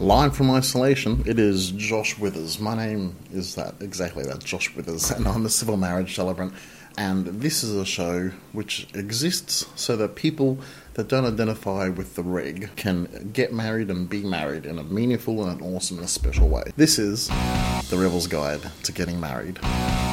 Live 0.00 0.34
from 0.34 0.50
isolation, 0.50 1.22
it 1.26 1.38
is 1.38 1.72
Josh 1.72 2.18
Withers. 2.18 2.58
My 2.58 2.74
name 2.74 3.14
is 3.34 3.54
that, 3.56 3.74
exactly 3.80 4.24
that, 4.24 4.42
Josh 4.42 4.74
Withers, 4.74 5.10
and 5.10 5.28
I'm 5.28 5.44
a 5.44 5.50
civil 5.50 5.76
marriage 5.76 6.14
celebrant. 6.14 6.54
And 6.96 7.26
this 7.26 7.62
is 7.62 7.76
a 7.76 7.84
show 7.84 8.30
which 8.52 8.88
exists 8.94 9.66
so 9.76 9.96
that 9.96 10.14
people 10.14 10.58
that 10.94 11.08
don't 11.08 11.26
identify 11.26 11.90
with 11.90 12.16
the 12.16 12.22
rig 12.22 12.70
can 12.76 13.30
get 13.34 13.52
married 13.52 13.90
and 13.90 14.08
be 14.08 14.22
married 14.22 14.64
in 14.64 14.78
a 14.78 14.84
meaningful 14.84 15.44
and 15.46 15.60
an 15.60 15.74
awesome 15.74 15.98
and 15.98 16.06
a 16.06 16.08
special 16.08 16.48
way. 16.48 16.62
This 16.76 16.98
is 16.98 17.28
The 17.90 17.98
Rebel's 17.98 18.26
Guide 18.26 18.62
to 18.84 18.92
Getting 18.92 19.20
Married. 19.20 19.58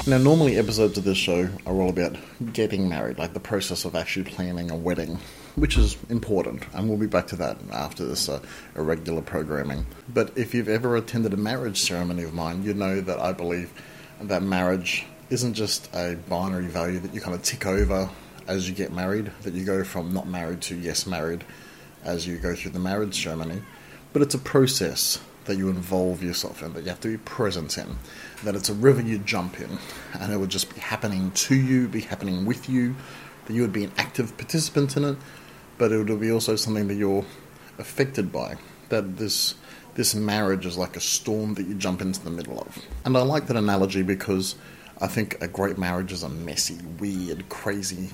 Now, 0.05 0.17
normally 0.17 0.57
episodes 0.57 0.97
of 0.97 1.05
this 1.05 1.17
show 1.17 1.47
are 1.65 1.75
all 1.75 1.89
about 1.89 2.17
getting 2.51 2.89
married, 2.89 3.19
like 3.19 3.33
the 3.33 3.39
process 3.39 3.85
of 3.85 3.95
actually 3.95 4.29
planning 4.29 4.69
a 4.69 4.75
wedding, 4.75 5.17
which 5.57 5.75
is 5.75 5.97
important, 6.09 6.63
and 6.73 6.87
we'll 6.87 6.99
be 6.99 7.07
back 7.07 7.25
to 7.25 7.35
that 7.35 7.57
after 7.71 8.05
this 8.05 8.29
uh, 8.29 8.39
irregular 8.75 9.23
programming. 9.23 9.87
But 10.07 10.37
if 10.37 10.53
you've 10.53 10.69
ever 10.69 10.95
attended 10.95 11.33
a 11.33 11.37
marriage 11.37 11.81
ceremony 11.81 12.23
of 12.23 12.33
mine, 12.33 12.63
you 12.63 12.75
know 12.75 13.01
that 13.01 13.19
I 13.19 13.33
believe 13.33 13.73
that 14.21 14.43
marriage 14.43 15.05
isn't 15.31 15.55
just 15.55 15.89
a 15.95 16.15
binary 16.29 16.67
value 16.67 16.99
that 16.99 17.11
you 17.11 17.21
kind 17.21 17.33
of 17.33 17.41
tick 17.41 17.65
over 17.65 18.07
as 18.47 18.69
you 18.69 18.75
get 18.75 18.93
married, 18.93 19.31
that 19.41 19.55
you 19.55 19.65
go 19.65 19.83
from 19.83 20.13
not 20.13 20.27
married 20.27 20.61
to 20.61 20.75
yes 20.75 21.07
married 21.07 21.43
as 22.03 22.27
you 22.27 22.37
go 22.37 22.53
through 22.53 22.71
the 22.71 22.79
marriage 22.79 23.23
ceremony, 23.23 23.61
but 24.13 24.21
it's 24.21 24.35
a 24.35 24.39
process 24.39 25.19
that 25.45 25.57
you 25.57 25.69
involve 25.69 26.21
yourself 26.21 26.61
in, 26.61 26.71
that 26.73 26.83
you 26.83 26.89
have 26.89 27.01
to 27.01 27.07
be 27.07 27.17
present 27.17 27.79
in, 27.79 27.97
that 28.43 28.53
it's 28.53 28.69
a 28.69 28.73
river 28.75 29.01
you 29.01 29.17
jump 29.17 29.59
in, 29.59 29.79
and 30.19 30.31
it 30.31 30.37
would 30.37 30.51
just 30.51 30.71
be 30.73 30.79
happening 30.79 31.31
to 31.31 31.55
you, 31.55 31.87
be 31.87 32.01
happening 32.01 32.45
with 32.45 32.69
you, 32.69 32.95
that 33.47 33.53
you 33.53 33.61
would 33.61 33.73
be 33.73 33.85
an 33.85 33.91
active 33.97 34.37
participant 34.37 34.95
in 34.97 35.03
it, 35.03 35.17
but 35.77 35.91
it 35.91 35.97
would 35.97 36.19
be 36.19 36.31
also 36.31 36.55
something 36.55 36.87
that 36.87 36.95
you're 36.95 37.25
affected 37.77 38.31
by, 38.31 38.57
that 38.89 39.17
this 39.17 39.55
this 39.95 40.13
marriage 40.13 40.65
is 40.65 40.77
like 40.77 40.95
a 40.95 40.99
storm 40.99 41.55
that 41.55 41.65
you 41.65 41.73
jump 41.73 42.01
into 42.01 42.23
the 42.23 42.29
middle 42.29 42.59
of. 42.59 42.77
And 43.03 43.17
I 43.17 43.21
like 43.21 43.47
that 43.47 43.57
analogy 43.57 44.03
because 44.03 44.55
I 45.01 45.07
think 45.07 45.41
a 45.41 45.47
great 45.47 45.79
marriage 45.79 46.11
is 46.11 46.21
a 46.21 46.29
messy, 46.29 46.77
weird, 46.99 47.49
crazy, 47.49 48.09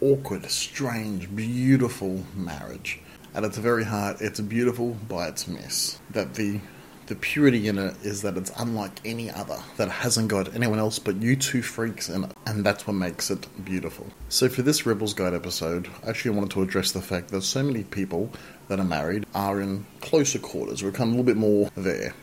awkward, 0.00 0.50
strange, 0.50 1.34
beautiful 1.36 2.24
marriage. 2.34 3.00
At 3.34 3.44
its 3.44 3.58
very 3.58 3.84
heart, 3.84 4.22
it's 4.22 4.40
beautiful 4.40 4.96
by 5.06 5.28
its 5.28 5.46
mess. 5.46 6.00
That 6.10 6.34
the 6.34 6.60
the 7.08 7.16
purity 7.16 7.68
in 7.68 7.78
it 7.78 7.96
is 8.02 8.22
that 8.22 8.36
it's 8.36 8.52
unlike 8.58 9.00
any 9.04 9.30
other, 9.30 9.58
that 9.78 9.88
hasn't 9.88 10.28
got 10.28 10.54
anyone 10.54 10.78
else 10.78 10.98
but 10.98 11.16
you 11.16 11.36
two 11.36 11.62
freaks 11.62 12.08
in 12.08 12.24
it, 12.24 12.32
and 12.46 12.64
that's 12.64 12.86
what 12.86 12.92
makes 12.92 13.30
it 13.30 13.46
beautiful. 13.64 14.06
So, 14.28 14.48
for 14.48 14.62
this 14.62 14.84
Rebels 14.84 15.14
Guide 15.14 15.34
episode, 15.34 15.88
I 16.04 16.10
actually 16.10 16.32
wanted 16.32 16.50
to 16.50 16.62
address 16.62 16.92
the 16.92 17.00
fact 17.00 17.28
that 17.30 17.42
so 17.42 17.62
many 17.62 17.82
people 17.82 18.30
that 18.68 18.78
are 18.78 18.84
married 18.84 19.24
are 19.34 19.60
in 19.60 19.86
closer 20.00 20.38
quarters. 20.38 20.82
We've 20.82 20.92
come 20.92 21.08
a 21.08 21.12
little 21.12 21.24
bit 21.24 21.38
more 21.38 21.70
there, 21.76 22.14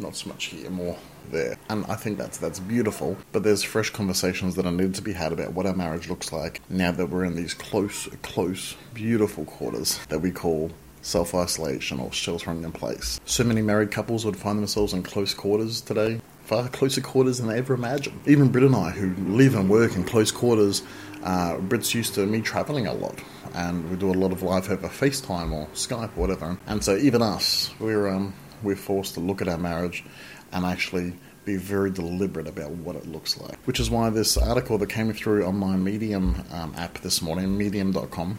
not 0.00 0.16
so 0.16 0.28
much 0.28 0.46
here, 0.46 0.68
more 0.68 0.98
there. 1.30 1.56
And 1.68 1.86
I 1.86 1.94
think 1.94 2.18
that's 2.18 2.38
that's 2.38 2.58
beautiful. 2.58 3.16
But 3.30 3.44
there's 3.44 3.62
fresh 3.62 3.90
conversations 3.90 4.56
that 4.56 4.66
are 4.66 4.72
needed 4.72 4.96
to 4.96 5.02
be 5.02 5.12
had 5.12 5.32
about 5.32 5.52
what 5.52 5.66
our 5.66 5.74
marriage 5.74 6.08
looks 6.08 6.32
like 6.32 6.60
now 6.68 6.90
that 6.90 7.06
we're 7.06 7.24
in 7.24 7.36
these 7.36 7.54
close, 7.54 8.08
close, 8.22 8.74
beautiful 8.92 9.44
quarters 9.44 10.04
that 10.08 10.18
we 10.18 10.32
call 10.32 10.72
self 11.04 11.34
isolation 11.34 12.00
or 12.00 12.10
sheltering 12.12 12.64
in 12.64 12.72
place. 12.72 13.20
So 13.26 13.44
many 13.44 13.62
married 13.62 13.90
couples 13.90 14.24
would 14.24 14.36
find 14.36 14.58
themselves 14.58 14.92
in 14.92 15.02
close 15.02 15.34
quarters 15.34 15.80
today, 15.80 16.20
far 16.44 16.68
closer 16.68 17.00
quarters 17.00 17.38
than 17.38 17.48
they 17.48 17.58
ever 17.58 17.74
imagined. 17.74 18.20
Even 18.26 18.48
Britt 18.48 18.64
and 18.64 18.74
I, 18.74 18.90
who 18.90 19.14
live 19.30 19.54
and 19.54 19.68
work 19.68 19.94
in 19.94 20.04
close 20.04 20.30
quarters, 20.30 20.82
uh, 21.22 21.58
used 21.70 22.14
to 22.14 22.26
me 22.26 22.40
traveling 22.40 22.86
a 22.86 22.94
lot, 22.94 23.18
and 23.54 23.88
we 23.90 23.96
do 23.96 24.10
a 24.10 24.12
lot 24.12 24.32
of 24.32 24.42
live 24.42 24.70
over 24.70 24.88
FaceTime 24.88 25.52
or 25.52 25.66
Skype 25.68 26.16
or 26.16 26.20
whatever. 26.20 26.58
And 26.66 26.82
so 26.82 26.96
even 26.96 27.22
us, 27.22 27.72
we're 27.78 28.08
um, 28.08 28.34
we're 28.62 28.76
forced 28.76 29.14
to 29.14 29.20
look 29.20 29.42
at 29.42 29.48
our 29.48 29.58
marriage 29.58 30.04
and 30.52 30.64
actually 30.64 31.14
be 31.44 31.56
very 31.56 31.90
deliberate 31.90 32.48
about 32.48 32.70
what 32.70 32.96
it 32.96 33.06
looks 33.06 33.38
like. 33.38 33.56
Which 33.66 33.78
is 33.78 33.90
why 33.90 34.08
this 34.08 34.38
article 34.38 34.78
that 34.78 34.88
came 34.88 35.12
through 35.12 35.44
on 35.44 35.56
my 35.56 35.76
Medium 35.76 36.42
um, 36.50 36.74
app 36.76 37.00
this 37.00 37.20
morning, 37.20 37.58
medium.com, 37.58 38.38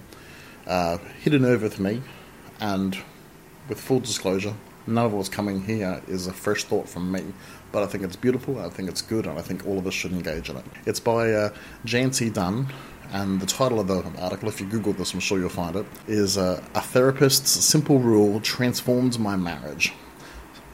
uh, 0.65 0.97
hit 1.21 1.35
a 1.35 1.39
nerve 1.39 1.61
with 1.61 1.79
me 1.79 2.01
and 2.59 2.97
with 3.67 3.79
full 3.79 3.99
disclosure, 3.99 4.53
none 4.87 5.05
of 5.05 5.13
what's 5.13 5.29
coming 5.29 5.63
here 5.63 6.01
is 6.07 6.27
a 6.27 6.33
fresh 6.33 6.63
thought 6.63 6.87
from 6.87 7.11
me, 7.11 7.23
but 7.71 7.83
I 7.83 7.87
think 7.87 8.03
it's 8.03 8.15
beautiful, 8.15 8.59
I 8.59 8.69
think 8.69 8.89
it's 8.89 9.01
good, 9.01 9.25
and 9.25 9.37
I 9.37 9.41
think 9.41 9.65
all 9.65 9.77
of 9.77 9.87
us 9.87 9.93
should 9.93 10.11
engage 10.11 10.49
in 10.49 10.57
it. 10.57 10.65
It's 10.85 10.99
by 10.99 11.31
uh, 11.31 11.49
Jancee 11.85 12.33
Dunn, 12.33 12.67
and 13.11 13.39
the 13.39 13.45
title 13.45 13.79
of 13.79 13.87
the 13.87 14.03
article, 14.19 14.49
if 14.49 14.59
you 14.59 14.67
Google 14.67 14.93
this, 14.93 15.13
I'm 15.13 15.19
sure 15.19 15.39
you'll 15.39 15.49
find 15.49 15.75
it, 15.75 15.85
is 16.07 16.37
uh, 16.37 16.63
A 16.73 16.81
Therapist's 16.81 17.51
Simple 17.51 17.99
Rule 17.99 18.39
Transformed 18.39 19.19
My 19.19 19.35
Marriage. 19.35 19.93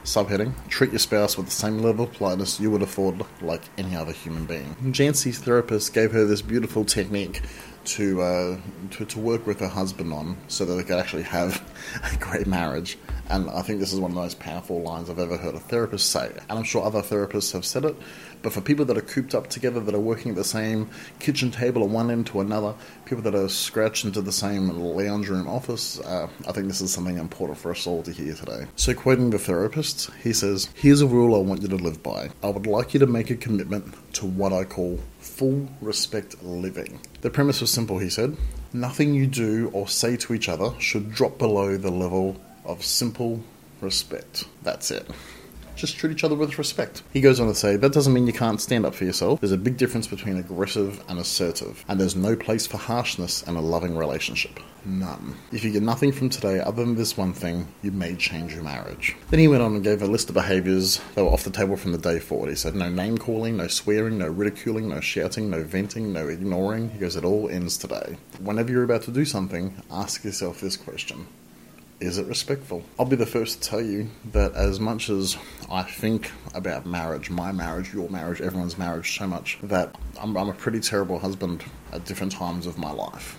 Subheading 0.04 0.52
Treat 0.68 0.90
your 0.90 0.98
spouse 0.98 1.36
with 1.36 1.46
the 1.46 1.52
same 1.52 1.78
level 1.78 2.06
of 2.06 2.12
politeness 2.12 2.58
you 2.58 2.72
would 2.72 2.82
afford 2.82 3.24
like 3.40 3.62
any 3.78 3.94
other 3.94 4.10
human 4.10 4.46
being. 4.46 4.74
Jancee's 4.90 5.38
therapist 5.38 5.94
gave 5.94 6.10
her 6.10 6.24
this 6.24 6.42
beautiful 6.42 6.84
technique 6.84 7.40
to, 7.84 8.22
uh, 8.22 8.56
to 8.92 9.04
to 9.04 9.18
work 9.18 9.46
with 9.46 9.60
her 9.60 9.68
husband 9.68 10.12
on, 10.12 10.36
so 10.48 10.64
that 10.64 10.74
they 10.74 10.82
could 10.82 10.98
actually 10.98 11.22
have 11.24 11.62
a 12.12 12.16
great 12.16 12.46
marriage. 12.46 12.98
And 13.28 13.48
I 13.50 13.62
think 13.62 13.80
this 13.80 13.92
is 13.92 14.00
one 14.00 14.10
of 14.10 14.14
the 14.14 14.20
most 14.20 14.40
powerful 14.40 14.82
lines 14.82 15.08
I've 15.08 15.18
ever 15.18 15.36
heard 15.36 15.54
a 15.54 15.60
therapist 15.60 16.10
say. 16.10 16.30
And 16.48 16.58
I'm 16.58 16.64
sure 16.64 16.84
other 16.84 17.00
therapists 17.00 17.52
have 17.52 17.64
said 17.64 17.84
it, 17.84 17.96
but 18.42 18.52
for 18.52 18.60
people 18.60 18.84
that 18.86 18.98
are 18.98 19.02
cooped 19.02 19.34
up 19.34 19.46
together, 19.48 19.80
that 19.80 19.94
are 19.94 20.00
working 20.00 20.30
at 20.30 20.36
the 20.36 20.44
same 20.44 20.90
kitchen 21.18 21.50
table 21.50 21.82
at 21.82 21.88
one 21.88 22.10
end 22.10 22.26
to 22.28 22.40
another, 22.40 22.74
people 23.04 23.22
that 23.22 23.34
are 23.34 23.48
scratched 23.48 24.04
into 24.04 24.20
the 24.20 24.32
same 24.32 24.68
lounge 24.68 25.28
room 25.28 25.48
office, 25.48 26.00
uh, 26.00 26.28
I 26.46 26.52
think 26.52 26.66
this 26.66 26.80
is 26.80 26.92
something 26.92 27.16
important 27.16 27.58
for 27.58 27.70
us 27.70 27.86
all 27.86 28.02
to 28.02 28.12
hear 28.12 28.34
today. 28.34 28.66
So, 28.76 28.92
quoting 28.94 29.30
the 29.30 29.38
therapist, 29.38 30.10
he 30.22 30.32
says, 30.32 30.68
Here's 30.74 31.00
a 31.00 31.06
rule 31.06 31.34
I 31.34 31.38
want 31.38 31.62
you 31.62 31.68
to 31.68 31.76
live 31.76 32.02
by. 32.02 32.30
I 32.42 32.48
would 32.48 32.66
like 32.66 32.92
you 32.94 33.00
to 33.00 33.06
make 33.06 33.30
a 33.30 33.36
commitment 33.36 33.94
to 34.14 34.26
what 34.26 34.52
I 34.52 34.64
call 34.64 34.98
full 35.22 35.68
respect 35.80 36.42
living. 36.42 37.00
The 37.20 37.30
premise 37.30 37.60
was 37.60 37.70
simple, 37.70 37.98
he 37.98 38.10
said. 38.10 38.36
Nothing 38.72 39.14
you 39.14 39.26
do 39.26 39.70
or 39.72 39.88
say 39.88 40.16
to 40.16 40.34
each 40.34 40.48
other 40.48 40.72
should 40.78 41.12
drop 41.12 41.38
below 41.38 41.76
the 41.76 41.90
level 41.90 42.40
of 42.64 42.84
simple 42.84 43.42
respect. 43.80 44.44
That's 44.62 44.90
it. 44.90 45.08
Just 45.76 45.96
treat 45.96 46.12
each 46.12 46.24
other 46.24 46.34
with 46.34 46.58
respect. 46.58 47.02
He 47.12 47.20
goes 47.20 47.40
on 47.40 47.48
to 47.48 47.54
say, 47.54 47.76
that 47.76 47.92
doesn't 47.92 48.12
mean 48.12 48.26
you 48.26 48.32
can't 48.32 48.60
stand 48.60 48.86
up 48.86 48.94
for 48.94 49.04
yourself. 49.04 49.40
There's 49.40 49.52
a 49.52 49.58
big 49.58 49.76
difference 49.76 50.06
between 50.06 50.36
aggressive 50.36 51.02
and 51.08 51.18
assertive, 51.18 51.84
and 51.88 52.00
there's 52.00 52.16
no 52.16 52.36
place 52.36 52.66
for 52.66 52.76
harshness 52.76 53.42
in 53.42 53.56
a 53.56 53.60
loving 53.60 53.96
relationship. 53.96 54.60
None. 54.84 55.36
If 55.52 55.64
you 55.64 55.70
get 55.70 55.82
nothing 55.82 56.10
from 56.10 56.28
today 56.28 56.58
other 56.60 56.84
than 56.84 56.96
this 56.96 57.16
one 57.16 57.32
thing, 57.32 57.68
you 57.82 57.92
may 57.92 58.16
change 58.16 58.52
your 58.52 58.64
marriage. 58.64 59.16
Then 59.30 59.38
he 59.38 59.48
went 59.48 59.62
on 59.62 59.74
and 59.74 59.84
gave 59.84 60.02
a 60.02 60.06
list 60.06 60.28
of 60.28 60.34
behaviours 60.34 61.00
that 61.14 61.24
were 61.24 61.30
off 61.30 61.44
the 61.44 61.50
table 61.50 61.76
from 61.76 61.92
the 61.92 61.98
day 61.98 62.18
forward. 62.18 62.50
He 62.50 62.56
said, 62.56 62.74
no 62.74 62.90
name 62.90 63.16
calling, 63.16 63.56
no 63.56 63.68
swearing, 63.68 64.18
no 64.18 64.28
ridiculing, 64.28 64.88
no 64.88 65.00
shouting, 65.00 65.50
no 65.50 65.62
venting, 65.62 66.12
no 66.12 66.26
ignoring. 66.26 66.90
He 66.90 66.98
goes, 66.98 67.16
it 67.16 67.24
all 67.24 67.48
ends 67.48 67.78
today. 67.78 68.16
Whenever 68.40 68.72
you're 68.72 68.82
about 68.82 69.02
to 69.02 69.12
do 69.12 69.24
something, 69.24 69.74
ask 69.90 70.24
yourself 70.24 70.60
this 70.60 70.76
question 70.76 71.26
is 72.00 72.18
it 72.18 72.26
respectful? 72.26 72.82
I'll 72.98 73.06
be 73.06 73.16
the 73.16 73.26
first 73.26 73.62
to 73.62 73.68
tell 73.68 73.80
you 73.80 74.08
that 74.32 74.54
as 74.54 74.80
much 74.80 75.08
as 75.08 75.36
I 75.70 75.82
think 75.82 76.30
about 76.54 76.84
marriage, 76.86 77.30
my 77.30 77.52
marriage, 77.52 77.94
your 77.94 78.08
marriage, 78.08 78.40
everyone's 78.40 78.76
marriage 78.76 79.16
so 79.16 79.26
much, 79.26 79.58
that 79.62 79.96
I'm, 80.20 80.36
I'm 80.36 80.48
a 80.48 80.54
pretty 80.54 80.80
terrible 80.80 81.18
husband 81.18 81.64
at 81.92 82.04
different 82.04 82.32
times 82.32 82.66
of 82.66 82.78
my 82.78 82.90
life. 82.90 83.38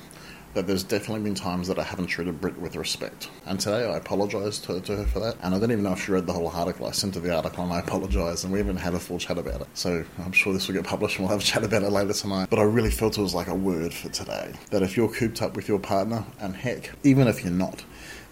That 0.53 0.67
there's 0.67 0.83
definitely 0.83 1.23
been 1.23 1.35
times 1.35 1.67
that 1.67 1.79
I 1.79 1.83
haven't 1.83 2.07
treated 2.07 2.39
Britt 2.39 2.59
with 2.59 2.75
respect. 2.75 3.29
And 3.45 3.59
today 3.59 3.85
I 3.85 3.97
apologise 3.97 4.59
to, 4.59 4.79
to, 4.81 4.97
her 4.97 5.05
for 5.05 5.19
that. 5.19 5.35
And 5.41 5.55
I 5.55 5.59
don't 5.59 5.71
even 5.71 5.83
know 5.83 5.93
if 5.93 6.05
she 6.05 6.11
read 6.11 6.27
the 6.27 6.33
whole 6.33 6.47
article. 6.47 6.85
I 6.85 6.91
sent 6.91 7.15
her 7.15 7.21
the 7.21 7.35
article 7.35 7.63
and 7.63 7.73
I 7.73 7.79
apologise, 7.79 8.43
and 8.43 8.53
we 8.53 8.59
haven't 8.59 8.77
had 8.77 8.93
a 8.93 8.99
full 8.99 9.17
chat 9.17 9.37
about 9.37 9.61
it. 9.61 9.67
So 9.73 10.05
I'm 10.23 10.31
sure 10.31 10.53
this 10.53 10.67
will 10.67 10.75
get 10.75 10.85
published 10.85 11.17
and 11.17 11.27
we'll 11.27 11.35
have 11.35 11.41
a 11.41 11.49
chat 11.49 11.63
about 11.63 11.81
it 11.81 11.89
later 11.89 12.13
tonight. 12.13 12.49
But 12.49 12.59
I 12.59 12.63
really 12.63 12.91
felt 12.91 13.17
it 13.17 13.21
was 13.21 13.33
like 13.33 13.47
a 13.47 13.55
word 13.55 13.93
for 13.93 14.09
today. 14.09 14.53
That 14.69 14.83
if 14.83 14.95
you're 14.95 15.11
cooped 15.11 15.41
up 15.41 15.55
with 15.55 15.67
your 15.67 15.79
partner, 15.79 16.23
and 16.39 16.55
heck, 16.55 16.91
even 17.03 17.27
if 17.27 17.43
you're 17.43 17.51
not, 17.51 17.83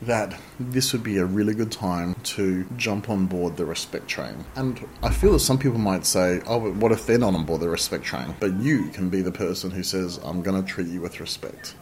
that 0.02 0.40
this 0.60 0.94
would 0.94 1.04
be 1.04 1.18
a 1.18 1.26
really 1.26 1.54
good 1.54 1.72
time 1.72 2.16
to 2.24 2.66
jump 2.76 3.10
on 3.10 3.28
board 3.28 3.58
the 3.58 3.66
respect 3.66 4.08
train. 4.08 4.46
And 4.56 4.88
I 5.04 5.12
feel 5.12 5.34
that 5.34 5.40
some 5.40 5.58
people 5.58 5.78
might 5.78 6.06
say, 6.06 6.42
oh, 6.48 6.60
but 6.60 6.76
what 6.76 6.92
if 6.92 7.06
they're 7.06 7.20
not 7.20 7.36
on 7.36 7.46
board 7.46 7.62
the 7.62 7.70
respect 7.70 8.04
train? 8.04 8.36
But 8.40 8.54
you 8.60 8.90
can 8.90 9.10
be 9.10 9.22
the 9.22 9.32
person 9.32 9.72
who 9.72 9.84
says, 9.84 10.20
I'm 10.24 10.42
going 10.42 10.62
to 10.62 10.68
treat 10.68 10.88
you 10.88 11.02
with 11.02 11.20
respect. 11.20 11.76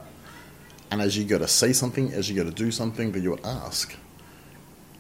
And 0.92 1.02
as 1.02 1.18
you 1.18 1.24
go 1.24 1.38
to 1.38 1.48
say 1.48 1.74
something, 1.74 2.12
as 2.14 2.30
you 2.30 2.36
go 2.36 2.44
to 2.44 2.56
do 2.56 2.72
something, 2.72 3.12
that 3.12 3.22
you 3.22 3.38
ask, 3.44 3.96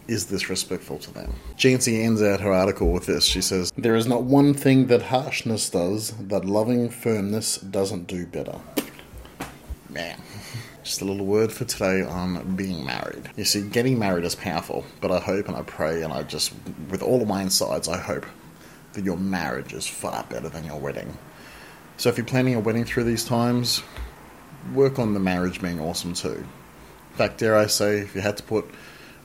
is 0.08 0.28
this 0.28 0.50
respectful 0.50 1.00
to 1.00 1.14
them? 1.14 1.34
Jancee 1.56 2.04
ends 2.04 2.22
out 2.22 2.42
her 2.42 2.52
article 2.52 2.92
with 2.92 3.06
this. 3.06 3.26
She 3.26 3.42
says, 3.42 3.72
There 3.78 3.96
is 3.96 4.08
not 4.08 4.24
one 4.24 4.54
thing 4.54 4.88
that 4.88 5.04
harshness 5.04 5.70
does 5.70 6.12
that 6.28 6.46
loving 6.46 6.90
firmness 6.90 7.58
doesn't 7.58 8.08
do 8.08 8.26
better. 8.26 8.60
Man. 9.90 10.22
Just 10.84 11.02
a 11.02 11.06
little 11.06 11.26
word 11.26 11.52
for 11.52 11.66
today 11.66 12.02
on 12.02 12.56
being 12.56 12.84
married. 12.84 13.30
You 13.36 13.44
see, 13.44 13.62
getting 13.62 14.00
married 14.00 14.26
is 14.26 14.34
powerful, 14.34 14.86
but 15.02 15.12
I 15.12 15.20
hope 15.20 15.48
and 15.48 15.56
I 15.56 15.62
pray 15.62 16.02
and 16.02 16.12
I 16.12 16.24
just, 16.24 16.52
with 16.90 17.04
all 17.04 17.22
of 17.22 17.28
my 17.28 17.44
insides, 17.44 17.88
I 17.88 17.98
hope 17.98 18.26
that 18.94 19.04
your 19.04 19.18
marriage 19.18 19.74
is 19.74 19.86
far 19.86 20.26
better 20.30 20.50
than 20.50 20.66
your 20.66 20.80
wedding. 20.80 21.16
So 21.98 22.10
if 22.10 22.18
you're 22.18 22.26
planning 22.26 22.56
a 22.56 22.60
wedding 22.60 22.86
through 22.86 23.04
these 23.04 23.24
times, 23.24 23.84
work 24.74 25.00
on 25.00 25.14
the 25.14 25.20
marriage 25.20 25.62
being 25.62 25.80
awesome 25.80 26.14
too. 26.14 26.46
In 27.12 27.16
fact, 27.16 27.40
dare 27.40 27.56
I 27.56 27.68
say, 27.68 28.00
if 28.00 28.16
you 28.16 28.22
had 28.22 28.38
to 28.38 28.44
put 28.44 28.66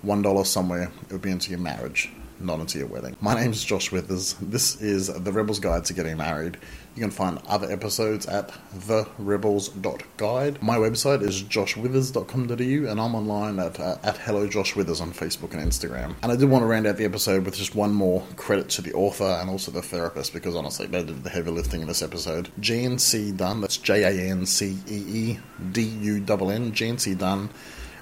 $1 0.05 0.47
somewhere, 0.47 0.91
it 1.03 1.13
would 1.13 1.23
be 1.23 1.31
into 1.31 1.51
your 1.51 1.61
marriage, 1.61 2.11
not 2.41 2.61
into 2.61 2.79
your 2.79 2.89
wedding. 2.89 3.17
My 3.21 3.35
name 3.35 3.53
is 3.53 3.65
Josh 3.65 3.93
Withers. 3.93 4.35
This 4.41 4.81
is 4.81 5.09
The 5.09 5.33
Rebel's 5.33 5.59
Guide 5.59 5.85
to 5.87 5.95
Getting 5.95 6.17
Married. 6.17 6.59
You 6.95 7.01
can 7.01 7.11
find 7.11 7.39
other 7.49 7.71
episodes 7.71 8.27
at 8.27 8.53
therebels.guide. 8.73 10.63
My 10.63 10.77
website 10.77 11.23
is 11.23 11.43
joshwithers.com.au 11.43 12.91
and 12.91 13.01
I'm 13.01 13.15
online 13.15 13.59
at, 13.59 13.81
uh, 13.81 13.97
at 14.05 14.17
Hello 14.19 14.47
Josh 14.47 14.77
Withers 14.77 15.01
on 15.01 15.13
Facebook 15.13 15.55
and 15.55 15.63
Instagram. 15.63 16.15
And 16.23 16.31
I 16.31 16.37
did 16.37 16.49
want 16.49 16.63
to 16.63 16.67
round 16.67 16.87
out 16.87 16.97
the 16.97 17.05
episode 17.05 17.45
with 17.45 17.57
just 17.57 17.75
one 17.75 17.93
more 17.93 18.23
credit 18.37 18.69
to 18.71 18.83
the 18.83 18.93
author 18.93 19.25
and 19.41 19.51
also 19.51 19.73
the 19.73 19.83
therapist 19.83 20.33
because 20.33 20.55
honestly 20.55 20.87
they 20.87 21.03
did 21.03 21.25
the 21.25 21.31
heavy 21.31 21.51
lifting 21.51 21.83
in 21.83 21.89
this 21.89 22.03
episode. 22.03 22.51
Jancee 22.61 23.37
Dunn, 23.37 23.61
that's 23.61 23.77
J 23.77 24.05
A 24.05 24.31
N 24.31 24.47
C 24.47 24.79
E 24.89 24.95
E 24.95 25.39
D 25.73 25.83
U 25.83 26.17
N 26.17 26.51
N, 26.51 26.73
Jancee 26.73 27.19
Dunn. 27.19 27.51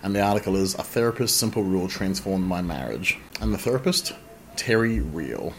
And 0.03 0.17
the 0.17 0.21
article 0.21 0.57
is 0.57 0.75
A 0.75 0.83
Therapist's 0.83 1.39
Simple 1.39 1.63
Rule 1.63 1.87
Transformed 1.87 2.45
My 2.45 2.61
Marriage. 2.61 3.19
And 3.41 3.55
the 3.55 3.59
therapist? 3.59 4.13
Terry 4.57 4.99
Real. 4.99 5.55